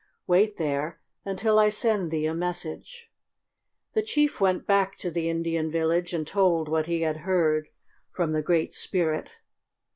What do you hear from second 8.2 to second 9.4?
the Great Spirit.